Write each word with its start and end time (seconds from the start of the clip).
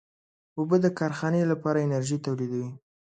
اوبه 0.57 0.77
د 0.83 0.87
کارخانې 0.99 1.41
لپاره 1.51 1.83
انرژي 1.85 2.17
تولیدوي. 2.25 2.67